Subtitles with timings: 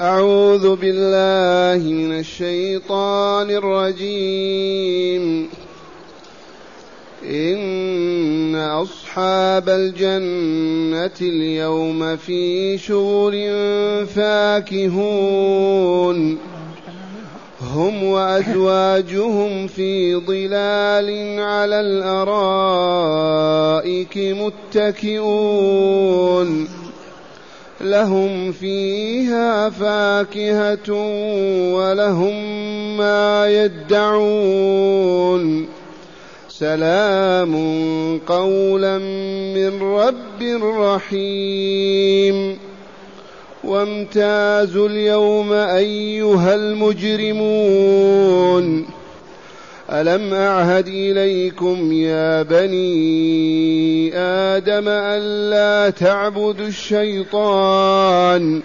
[0.00, 5.48] أعوذ بالله من الشيطان الرجيم.
[7.30, 13.50] إن أصحاب الجنة اليوم في شغل
[14.06, 15.58] فاكهون.
[17.62, 24.18] هم وأزواجهم في ظلال على الأرائك
[24.74, 26.81] متكئون.
[27.82, 30.92] لهم فيها فاكهة
[31.74, 32.36] ولهم
[32.96, 35.02] ما يدعون.
[36.48, 37.52] سلام
[38.18, 38.98] قولا
[39.54, 40.42] من رب
[40.78, 42.58] رحيم.
[43.64, 47.42] وامتازوا اليوم أيها المجرمون.
[49.92, 58.62] ألم أعهد إليكم يا بني آدم الا تعبدوا الشيطان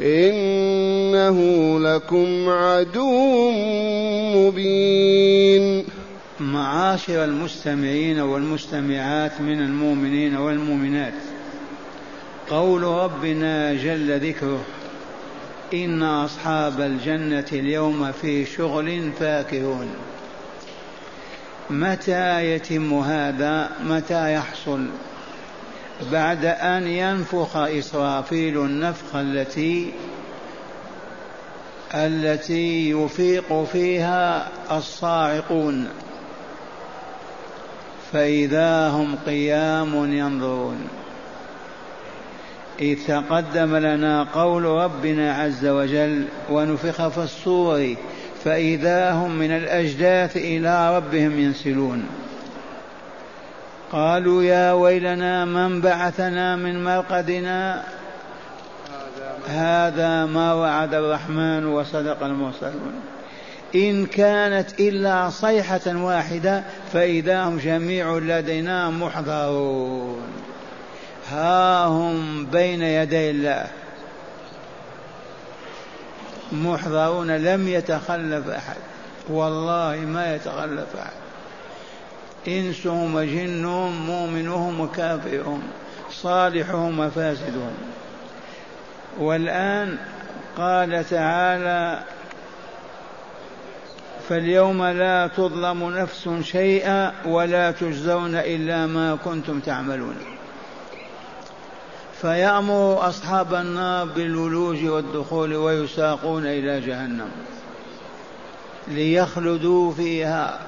[0.00, 1.38] إنه
[1.80, 3.50] لكم عدو
[4.36, 5.84] مبين.
[6.40, 11.14] معاشر المستمعين والمستمعات من المؤمنين والمؤمنات
[12.50, 14.60] قول ربنا جل ذكره
[15.74, 19.88] إن أصحاب الجنة اليوم في شغل فاكهون.
[21.70, 24.86] متى يتم هذا؟ متى يحصل؟
[26.12, 29.92] بعد أن ينفخ إسرافيل النفخة التي
[31.94, 35.88] التي يفيق فيها الصاعقون.
[38.12, 40.88] فإذا هم قيام ينظرون.
[42.80, 47.94] إذ تقدم لنا قول ربنا عز وجل ونفخ في الصور
[48.44, 52.06] فإذا هم من الأجداث إلى ربهم ينسلون.
[53.92, 57.82] قالوا يا ويلنا من بعثنا من مرقدنا؟
[59.48, 62.92] هذا ما وعد الرحمن وصدق المرسلون.
[63.74, 70.22] إن كانت إلا صيحة واحدة فإذا هم جميع لدينا محضرون.
[71.30, 73.66] ها هم بين يدي الله.
[76.52, 78.76] محضرون لم يتخلف أحد.
[79.28, 81.12] والله ما يتخلف أحد.
[82.48, 85.62] إنسهم وجنهم مؤمنهم وكافرهم
[86.10, 87.74] صالحهم وفاسدهم.
[89.18, 89.96] والآن
[90.56, 92.00] قال تعالى
[94.28, 100.37] فاليوم لا تظلم نفس شيئا ولا تجزون إلا ما كنتم تعملون.
[102.20, 107.28] فيأمر أصحاب النار بالولوج والدخول ويساقون إلى جهنم
[108.88, 110.60] ليخلدوا فيها.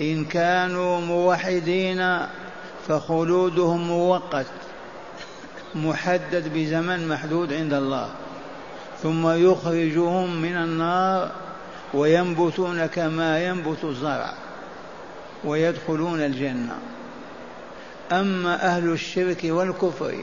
[0.00, 2.18] إن كانوا موحدين
[2.88, 4.46] فخلودهم موقت
[5.74, 8.08] محدد بزمن محدود عند الله.
[9.02, 11.30] ثم يخرجهم من النار
[11.94, 14.34] وينبتون كما ينبت الزرع
[15.44, 16.78] ويدخلون الجنة.
[18.12, 20.14] أما أهل الشرك والكفر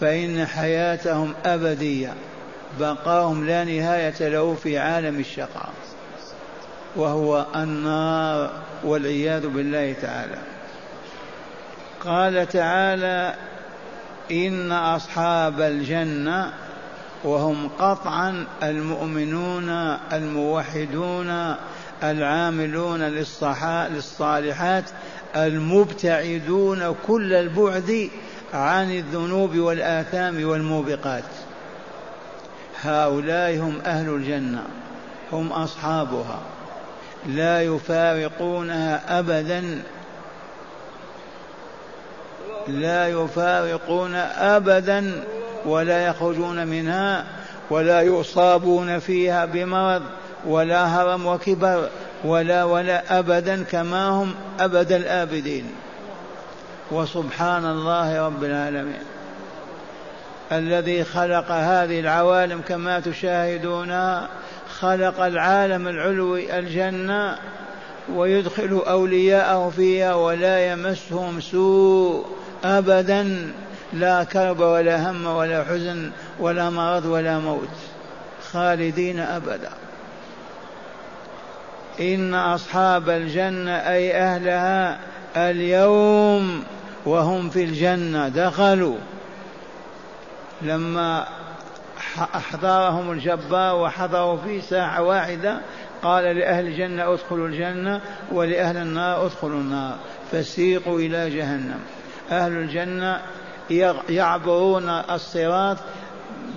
[0.00, 2.14] فإن حياتهم أبدية
[2.80, 5.70] بقاهم لا نهاية له في عالم الشقاء
[6.96, 8.50] وهو النار
[8.84, 10.38] والعياذ بالله تعالى.
[12.04, 13.34] قال تعالى
[14.30, 16.52] إن أصحاب الجنة
[17.24, 19.68] وهم قطعا المؤمنون
[20.12, 21.54] الموحدون
[22.02, 23.00] العاملون
[23.90, 24.84] للصالحات
[25.36, 28.10] المبتعدون كل البعد
[28.54, 31.24] عن الذنوب والآثام والموبقات.
[32.82, 34.62] هؤلاء هم أهل الجنة
[35.32, 36.38] هم أصحابها.
[37.26, 39.82] لا يفارقونها أبدا.
[42.68, 45.24] لا يفارقون أبدا
[45.66, 47.24] ولا يخرجون منها
[47.70, 50.02] ولا يصابون فيها بمرض
[50.46, 51.88] ولا هرم وكبر
[52.24, 55.64] ولا ولا أبدا كما هم أبد الآبدين.
[56.90, 59.02] وسبحان الله رب العالمين.
[60.52, 64.20] الذي خلق هذه العوالم كما تشاهدون
[64.80, 67.38] خلق العالم العلوي الجنة
[68.14, 72.26] ويدخل أولياءه فيها ولا يمسهم سوء
[72.64, 73.52] أبدا.
[73.92, 76.10] لا كرب ولا هم ولا حزن
[76.40, 77.68] ولا مرض ولا موت.
[78.52, 79.70] خالدين أبدا.
[82.00, 84.98] إن أصحاب الجنة أي أهلها
[85.36, 86.64] اليوم
[87.06, 88.96] وهم في الجنة دخلوا.
[90.62, 91.26] لما
[92.18, 95.60] أحضرهم الجبار وحضروا في ساعة واحدة
[96.02, 98.00] قال لأهل الجنة ادخلوا الجنة
[98.32, 99.96] ولأهل النار ادخلوا النار
[100.32, 101.80] فسيقوا إلى جهنم.
[102.30, 103.20] أهل الجنة
[104.08, 105.76] يعبرون الصراط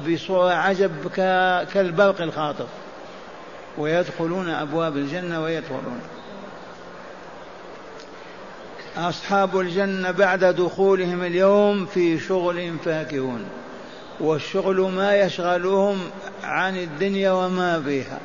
[0.07, 0.91] بصورة عجب
[1.73, 2.67] كالبرق الخاطف
[3.77, 6.01] ويدخلون أبواب الجنة ويدخلون.
[8.97, 13.45] أصحاب الجنة بعد دخولهم اليوم في شغل فاكهون
[14.19, 15.99] والشغل ما يشغلهم
[16.43, 18.19] عن الدنيا وما فيها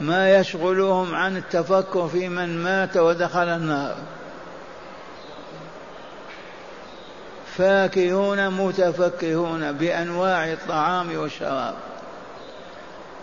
[0.00, 3.96] ما يشغلهم عن التفكر في من مات ودخل النار.
[7.56, 11.74] فاكهون متفكهون بأنواع الطعام والشراب.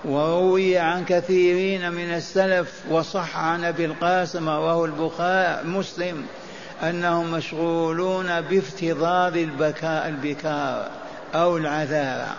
[0.06, 6.25] وروي عن كثيرين من السلف وصح عن أبي القاسم وهو البخاري مسلم
[6.83, 10.91] أنهم مشغولون بافتضاض البكاء البكار
[11.35, 12.35] أو العذارى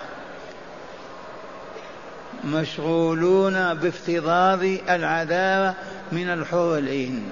[2.45, 5.75] مشغولون بافتضاض العذارى
[6.13, 7.31] من الحور العين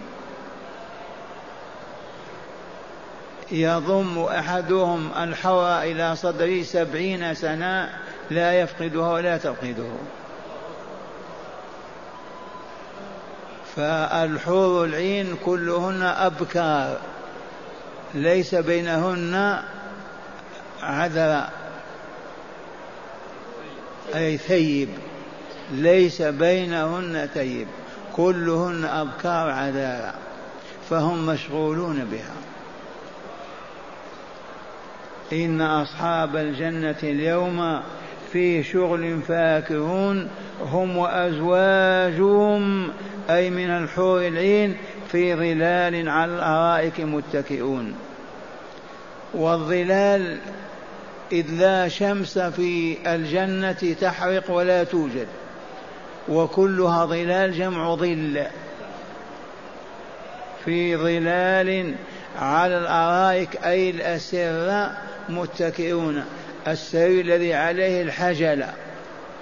[3.52, 7.90] يضم أحدهم الحوى إلى صدره سبعين سنة
[8.30, 9.88] لا يفقدها ولا تفقده.
[13.76, 16.98] فالحور العين كلهن أبكار
[18.14, 19.62] ليس بينهن
[20.82, 21.48] عذرا
[24.14, 24.88] أي ثيب.
[25.72, 27.66] ليس بينهن ثيب.
[28.16, 30.14] كلهن أبكار عذارى
[30.90, 32.34] فهم مشغولون بها.
[35.32, 37.82] إن أصحاب الجنة اليوم
[38.32, 40.28] في شغل فاكهون
[40.60, 42.90] هم وأزواجهم
[43.30, 44.76] أي من الحور العين
[45.12, 47.94] في ظلال على الأرائك متكئون.
[49.34, 50.38] والظلال
[51.32, 55.26] إذ لا شمس في الجنة تحرق ولا توجد
[56.28, 58.46] وكلها ظلال جمع ظل.
[60.64, 61.94] في ظلال
[62.38, 64.96] على الأرائك أي الأسرة
[65.28, 66.24] متكئون.
[66.68, 68.74] السرير الذي عليه الحجلة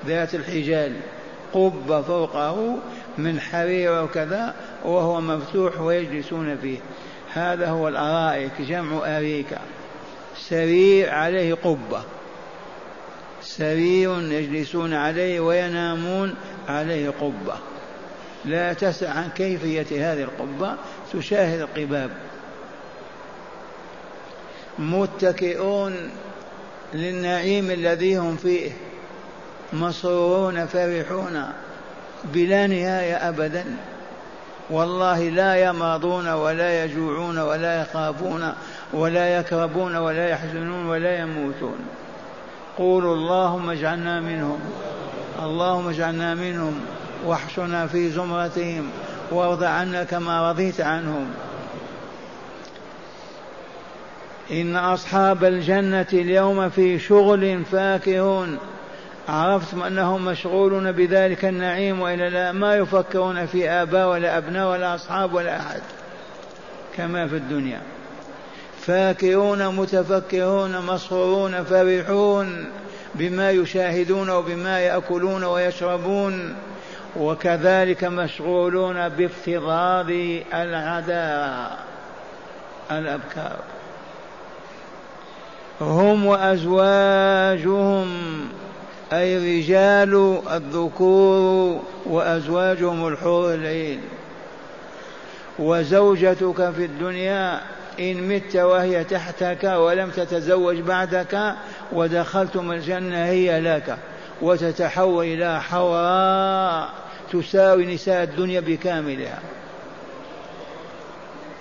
[0.06, 0.92] ذات الحجال
[1.52, 2.78] قبة فوقه
[3.18, 4.54] من حرير وكذا
[4.84, 6.78] وهو مفتوح ويجلسون فيه.
[7.34, 9.58] هذا هو الأرائك جمع أريكة
[10.36, 12.02] سرير عليه قبة.
[13.42, 16.34] سرير يجلسون عليه وينامون
[16.68, 17.54] عليه قبة.
[18.44, 20.76] لا تسأل عن كيفية هذه القبة
[21.12, 22.10] تشاهد القباب.
[24.78, 26.10] متكئون
[26.94, 28.70] للنعيم الذي هم فيه
[29.72, 31.42] مسرورون فرحون
[32.24, 33.64] بلا نهاية أبدا.
[34.70, 38.52] والله لا يمرضون ولا يجوعون ولا يخافون
[38.92, 41.78] ولا يكربون ولا يحزنون ولا يموتون.
[42.78, 44.60] قولوا اللهم اجعلنا منهم.
[45.42, 46.80] اللهم اجعلنا منهم
[47.26, 48.90] واحشنا في زمرتهم
[49.30, 51.26] وارض عنا كما رضيت عنهم.
[54.50, 58.58] إن أصحاب الجنة اليوم في شغل فاكهون.
[59.28, 65.34] عرفتم أنهم مشغولون بذلك النعيم وإلا لا ما يفكرون في آباء ولا أبناء ولا أصحاب
[65.34, 65.80] ولا أحد.
[66.96, 67.80] كما في الدنيا.
[68.80, 72.66] فاكهون متفكرون مسرورون فرحون
[73.14, 76.54] بما يشاهدون وبما يأكلون ويشربون.
[77.16, 80.10] وكذلك مشغولون بافتضاض
[80.54, 81.78] العداء
[82.90, 83.56] الأبكار.
[85.80, 88.06] هم وأزواجهم
[89.12, 94.00] أي رجال الذكور وأزواجهم الحور العين
[95.58, 97.60] وزوجتك في الدنيا
[98.00, 101.54] إن مت وهي تحتك ولم تتزوج بعدك
[101.92, 103.96] ودخلتم الجنة هي لك.
[104.42, 106.88] وتتحول إلى حوراء
[107.32, 109.38] تساوي نساء الدنيا بكاملها.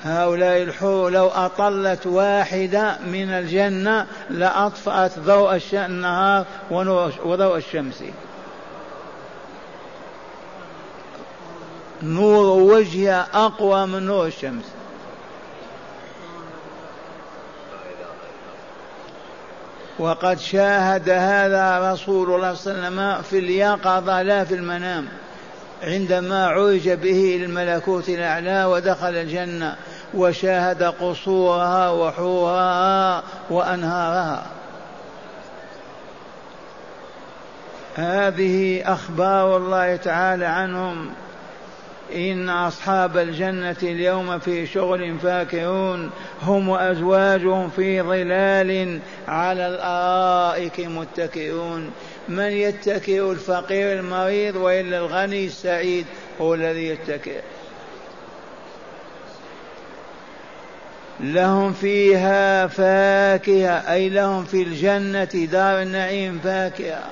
[0.03, 6.45] هؤلاء الحور لو أطلت واحدة من الجنة لأطفأت ضوء النهار
[7.25, 8.03] وضوء الشمس.
[12.03, 14.65] نور وجهها أقوى من نور الشمس.
[19.99, 25.07] وقد شاهد هذا رسول الله صلى الله عليه وسلم في اليقظة لا في المنام
[25.83, 29.75] عندما عرج به الملكوت الأعلى ودخل الجنة.
[30.13, 34.45] وشاهد قصورها وحورها وأنهارها.
[37.95, 41.09] هذه أخبار الله تعالى عنهم.
[42.15, 46.09] إن أصحاب الجنة اليوم في شغل فاكهون.
[46.43, 51.91] هم وأزواجهم في ظلال على الأرائك متكئون.
[52.29, 56.05] من يتكئ الفقير المريض وإلا الغني السعيد
[56.41, 57.41] هو الذي يتكئ.
[61.19, 67.03] لهم فيها فاكهة أي لهم في الجنة دار النعيم فاكهة.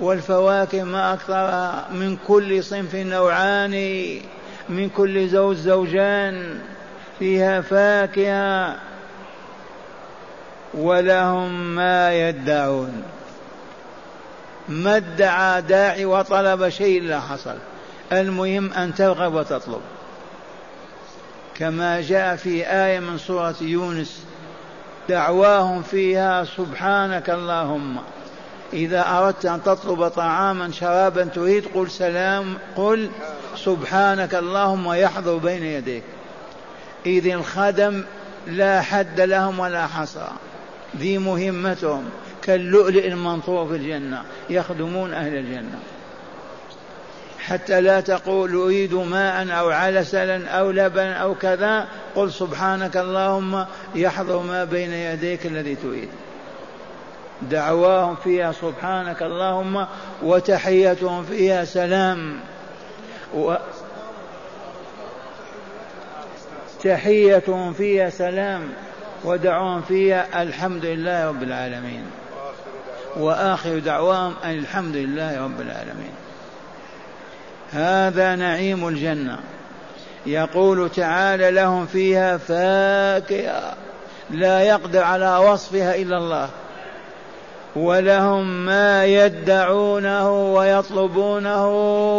[0.00, 3.70] والفواكه ما أكثرها من كل صنف نوعان
[4.68, 6.60] من كل زوج زوجان
[7.18, 8.76] فيها فاكهة.
[10.74, 13.02] ولهم ما يدعون.
[14.68, 17.56] ما ادعى داعي وطلب شيء لا حصل.
[18.12, 19.80] المهم أن ترغب وتطلب.
[21.54, 24.26] كما جاء في آية من سورة يونس
[25.08, 27.96] دعواهم فيها سبحانك اللهم.
[28.72, 33.10] إذا أردت أن تطلب طعاما شرابا تريد قل سلام قل
[33.56, 36.02] سبحانك اللهم يحضر بين يديك.
[37.06, 38.04] إذ الخدم
[38.46, 40.26] لا حد لهم ولا حصر
[40.96, 42.04] ذي مهمتهم
[42.42, 45.78] كاللؤلؤ المنثور في الجنة يخدمون أهل الجنة.
[47.48, 54.42] حتى لا تقول أريد ماء أو علسلا أو لبنا أو كذا قل سبحانك اللهم يحضر
[54.42, 56.08] ما بين يديك الذي تريد.
[57.42, 59.86] دعواهم فيها سبحانك اللهم
[60.22, 62.40] وتحيتهم فيها سلام.
[63.34, 63.54] و
[66.82, 68.72] تحيتهم فيها سلام
[69.24, 72.04] ودعوهم فيها الحمد لله رب العالمين.
[73.16, 76.23] وآخر دعواهم أن الحمد لله رب العالمين.
[77.74, 79.38] هذا نعيم الجنة.
[80.26, 83.74] يقول تعالى لهم فيها فاكهة
[84.30, 86.48] لا يقدر على وصفها إلا الله.
[87.76, 91.68] ولهم ما يدعونه ويطلبونه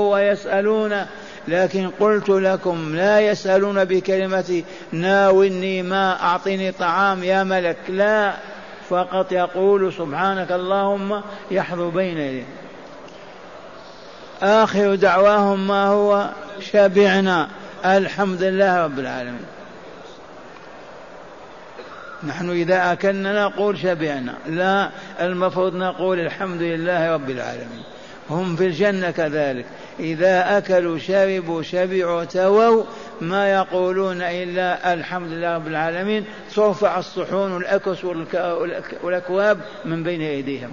[0.09, 1.07] ويسألونه.
[1.47, 7.77] لكن قلت لكم لا يسألون بكلمة ناولني ما أعطني طعام يا ملك.
[7.89, 8.33] لا
[8.89, 11.21] فقط يقول سبحانك اللهم
[11.51, 12.64] يحظو بين يديه
[14.41, 17.49] آخر دعواهم ما هو؟ شبعنا
[17.85, 19.45] الحمد لله رب العالمين.
[22.27, 24.89] نحن إذا أكلنا نقول شبعنا لا
[25.21, 27.83] المفروض نقول الحمد لله رب العالمين.
[28.29, 29.65] هم في الجنة كذلك.
[29.99, 32.83] إذا أكلوا شربوا شبعوا تووا
[33.21, 36.25] ما يقولون إلا الحمد لله رب العالمين.
[36.55, 38.05] ترفع الصحون والأكس
[39.03, 40.71] والأكواب من بين أيديهم.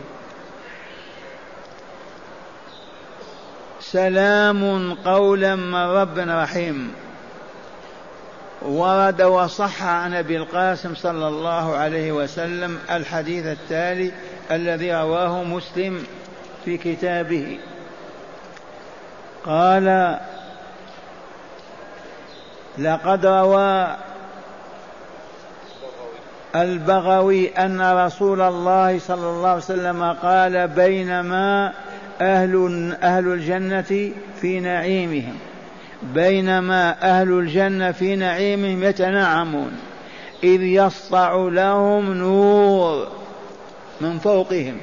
[3.92, 6.92] سلام قولا من رب رحيم.
[8.62, 14.12] ورد وصح عن أبي القاسم صلى الله عليه وسلم الحديث التالي
[14.50, 16.06] الذي رواه مسلم
[16.64, 17.58] في كتابه.
[19.46, 20.18] قال
[22.78, 23.96] لقد روى
[26.56, 31.72] البغوي أن رسول الله صلى الله عليه وسلم قال بينما
[32.22, 35.34] أهل أهل الجنة في نعيمهم
[36.14, 39.72] بينما أهل الجنة في نعيمهم يتنعمون
[40.44, 43.08] إذ يسطع لهم نور
[44.00, 44.76] من فوقهم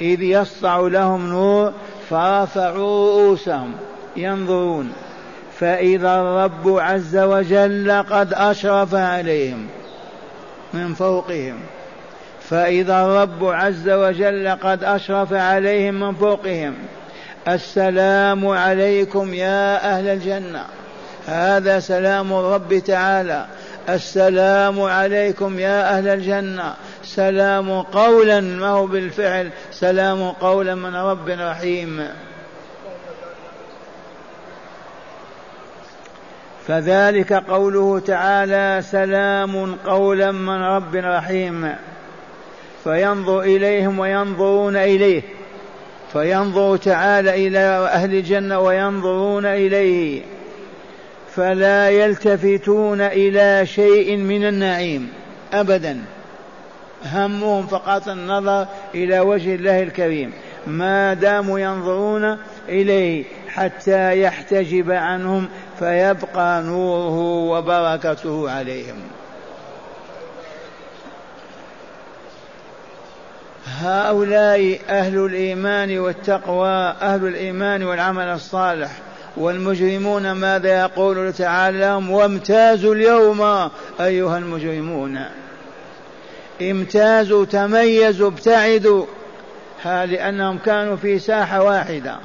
[0.00, 1.72] إذ يسطع لهم نور
[2.10, 3.72] فرفعوا رؤوسهم
[4.16, 4.92] ينظرون
[5.58, 9.66] فإذا الرب عز وجل قد أشرف عليهم
[10.74, 11.60] من فوقهم.
[12.50, 16.74] فإذا الرب عز وجل قد أشرف عليهم من فوقهم
[17.48, 20.64] السلام عليكم يا أهل الجنة.
[21.26, 23.46] هذا سلام الرب تعالى.
[23.88, 26.74] السلام عليكم يا أهل الجنة.
[27.02, 32.08] سلام قولا ما هو بالفعل سلام قولا من رب رحيم.
[36.66, 41.74] فذلك قوله تعالى سلام قولا من رب رحيم.
[42.84, 45.22] فينظر إليهم وينظرون إليه.
[46.12, 47.58] فينظر تعالى إلى
[47.92, 50.22] أهل الجنة وينظرون إليه.
[51.34, 55.08] فلا يلتفتون إلى شيء من النعيم
[55.52, 55.98] ابدا.
[57.04, 60.32] همهم فقط النظر إلى وجه الله الكريم.
[60.66, 62.36] ما داموا ينظرون
[62.68, 67.18] إليه حتى يحتجب عنهم فيبقى نوره
[67.50, 68.96] وبركته عليهم.
[73.80, 78.90] هؤلاء أهل الإيمان والتقوى أهل الإيمان والعمل الصالح.
[79.36, 83.70] والمجرمون ماذا يقول تعالى؟ لهم وامتازوا اليوم
[84.00, 85.18] أيها المجرمون.
[86.62, 89.06] امتازوا تميزوا ابتعدوا.
[89.84, 92.16] لأنهم كانوا في ساحة واحدة.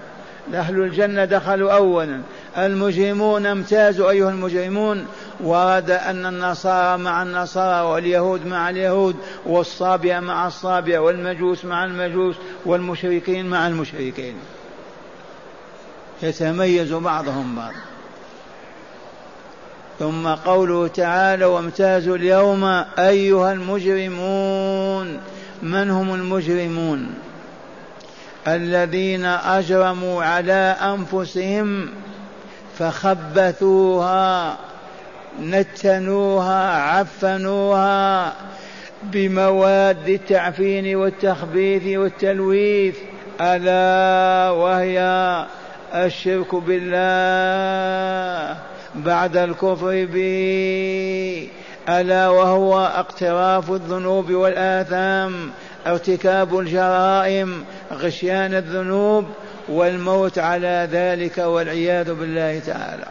[0.53, 2.21] أهل الجنة دخلوا أولا.
[2.57, 5.07] المجرمون امتازوا أيها المجرمون.
[5.39, 12.35] ورد أن النصارى مع النصارى واليهود مع اليهود والصابئة مع الصابئة والمجوس مع المجوس
[12.65, 14.35] والمشركين مع المشركين.
[16.23, 17.73] يتميز بعضهم بعض.
[19.99, 22.63] ثم قوله تعالى وامتازوا اليوم
[22.99, 25.19] أيها المجرمون.
[25.61, 27.13] من هم المجرمون؟
[28.47, 31.89] الذين أجرموا على أنفسهم
[32.79, 34.57] فخبثوها
[35.41, 38.33] نتنوها عفنوها
[39.03, 42.95] بمواد التعفين والتخبيث والتلويث.
[43.41, 44.99] ألا وهي
[45.95, 46.97] الشرك بالله
[48.95, 51.47] بعد الكفر به.
[51.89, 55.51] ألا وهو اقتراف الذنوب والآثام.
[55.87, 59.25] ارتكاب الجرائم غشيان الذنوب
[59.69, 63.07] والموت على ذلك والعياذ بالله تعالى.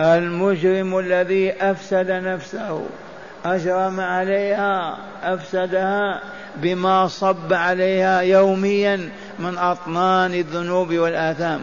[0.00, 2.86] المجرم الذي أفسد نفسه
[3.44, 6.20] أجرم عليها أفسدها
[6.56, 11.60] بما صب عليها يوميا من أطنان الذنوب والآثام.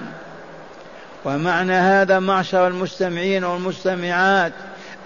[1.26, 4.52] ومعنى هذا معشر المستمعين والمستمعات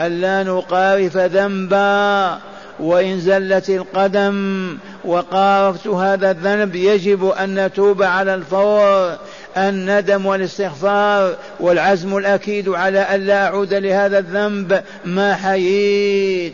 [0.01, 2.39] ألا نقارف ذنبا
[2.79, 9.17] وإن زلت القدم وقارفت هذا الذنب يجب أن نتوب على الفور
[9.57, 14.84] الندم والاستغفار والعزم الأكيد على أن لا أعود لهذا الذنب.
[15.05, 16.53] ما حييت؟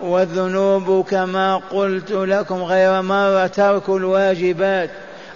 [0.00, 4.90] والذنوب كما قلت لكم غير مرة ترك الواجبات.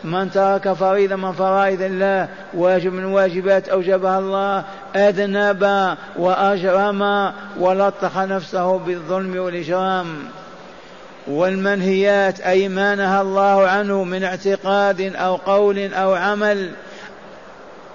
[0.04, 4.64] من ترك فريضة من فرائض الله واجب من واجبات أوجبها الله
[4.96, 10.06] أذنب وأجرم ولطخ نفسه بالظلم والإجرام.
[11.28, 16.70] والمنهيات أي ما نهى الله عنه من اعتقاد أو قول أو عمل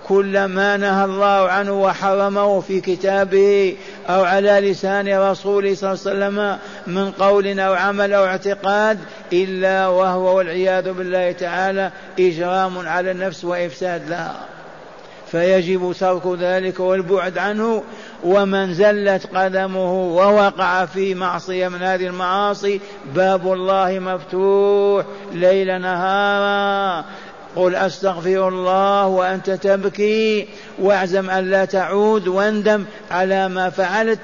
[0.08, 3.76] كل ما نهى الله عنه وحرمه في كتابه
[4.10, 6.58] أو على لسان رسوله صلى الله عليه وسلم
[6.88, 9.00] من قول أو عمل أو اعتقاد
[9.34, 14.46] إلا وهو والعياذ بالله تعالى إجرام على النفس وإفساد لها.
[15.32, 17.84] فيجب ترك ذلك والبعد عنه
[18.24, 22.82] ومن زلت قدمه ووقع في معصية من هذه المعاصي
[23.16, 27.06] باب الله مفتوح ليل نهارا.
[27.56, 30.48] قل أستغفر الله وأنت تبكي
[30.80, 34.20] واعزم أن لا تعود واندم على ما فعلت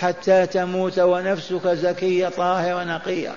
[0.00, 3.32] حتى تموت ونفسك زكية طاهرة نقية.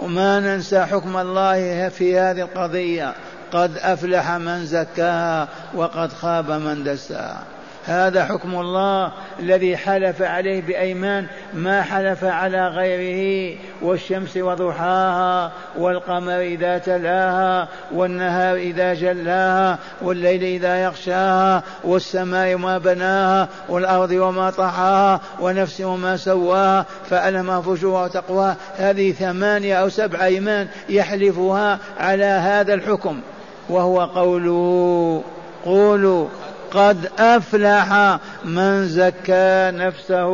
[0.00, 3.14] وما ننسى حكم الله في هذه القضية.
[3.52, 7.55] قد أفلح من زكاها وقد خاب من دساها.
[7.86, 16.78] هذا حكم الله الذي حلف عليه بأيمان ما حلف على غيره والشمس وضحاها والقمر إذا
[16.78, 26.16] تلاها والنهار إذا جلاها والليل إذا يغشاها والسماء وما بناها والأرض وما طحاها ونفس وما
[26.16, 33.20] سواها فألم فجورها وتقواها هذه ثمانية أو سبع أيمان يحلفها على هذا الحكم
[33.68, 35.22] وهو قوله
[35.64, 36.28] قولوا.
[36.70, 40.28] قد أفلح من زكى نفسه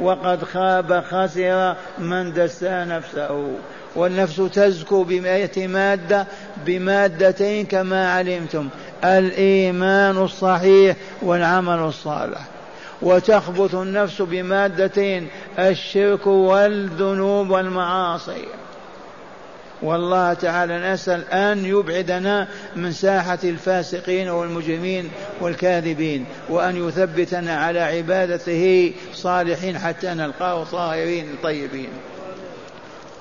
[0.00, 3.50] وقد خاب خسر من دسى نفسه.
[3.96, 6.26] والنفس تزكو بمئة مادة
[6.66, 8.68] بمادتين كما علمتم
[9.04, 12.40] الإيمان الصحيح والعمل الصالح.
[13.02, 18.44] وتخبث النفس بمادتين الشرك والذنوب والمعاصي.
[19.82, 25.10] والله تعالى نسأل أن يبعدنا من ساحة الفاسقين والمجرمين
[25.40, 31.88] والكاذبين وأن يثبتنا على عبادته صالحين حتى نلقاه طاهرين طيبين.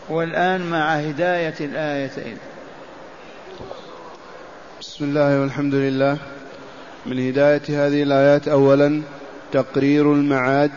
[0.09, 2.37] والآن مع هداية الآيتين.
[4.81, 6.17] بسم الله والحمد لله.
[7.05, 9.01] من هداية هذه الآيات أولا
[9.51, 10.71] تقرير المعاد.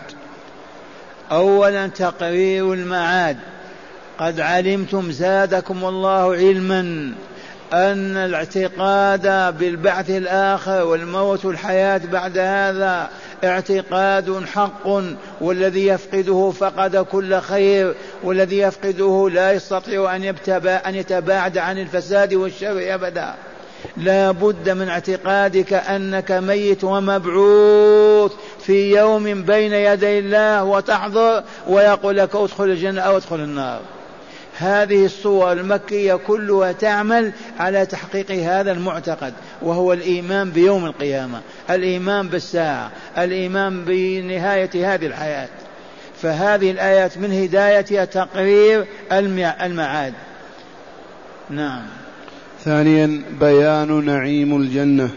[1.31, 3.37] أولا تقرير المعاد.
[4.19, 7.13] قد علمتم زادكم الله علما
[7.73, 13.11] أن الاعتقاد بالبعث الآخر والموت والحياة بعد هذا
[13.45, 15.03] اعتقاد حق
[15.41, 20.35] والذي يفقده فقد كل خير والذي يفقده لا يستطيع أن,
[20.87, 23.35] أن يتباعد عن الفساد والشر أبدا.
[23.97, 32.37] لا بد من اعتقادك أنك ميت ومبعوث في يوم بين يدي الله وتحضر ويقول لك
[32.37, 33.81] ادخل الجنة أو ادخل النار.
[34.59, 41.41] هذه الصور المكية كلها تعمل على تحقيق هذا المعتقد وهو الإيمان بيوم القيامة
[41.71, 45.49] الإيمان بالساعة الإيمان بنهاية هذه الحياة.
[46.23, 48.87] فهذه الآيات من هدايتها تقرير
[49.63, 50.15] المعاد.
[51.51, 51.83] نعم.
[52.65, 55.11] ثانيا بيان نعيم الجنة.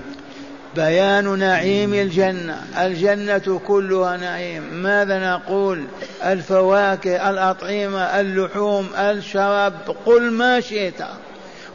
[0.76, 2.62] بيان نعيم الجنة.
[2.78, 4.64] الجنة كلها نعيم.
[4.64, 5.86] ماذا نقول؟
[6.24, 9.74] الفواكه الأطعمة اللحوم الشراب
[10.06, 11.04] قل ما شئت.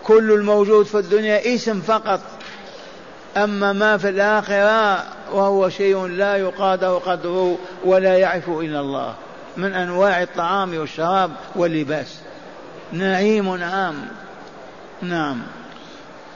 [0.04, 2.20] كل الموجود في الدنيا اسم فقط.
[3.36, 9.14] أما ما في الآخرة وهو شيء لا يقادر قدره ولا يعرف إلا الله.
[9.56, 12.18] من أنواع الطعام والشراب واللباس.
[12.92, 13.94] نعيم عام.
[15.02, 15.42] نعم.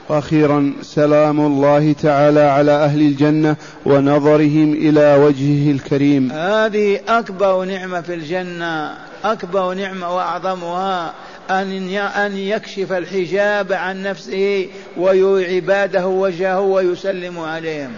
[0.09, 6.31] وأخيرا سلام الله تعالى على أهل الجنة ونظرهم إلى وجهه الكريم.
[6.31, 11.13] هذه أكبر نعمة في الجنة أكبر نعمة وأعظمها
[11.49, 14.67] أن أن يكشف الحجاب عن نفسه
[14.97, 17.91] ويري عباده وجهه ويسلم عليهم.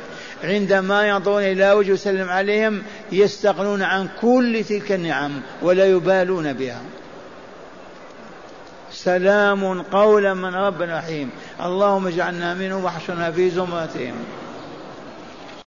[0.43, 6.81] عندما ينظرون إلى وجهه يسلم عليهم يستغنون عن كل تلك النعم ولا يبالون بها.
[8.91, 11.29] سلام قولا من رب رحيم.
[11.61, 14.13] اللهم اجعلنا منهم واحشرنا في زمرتهم.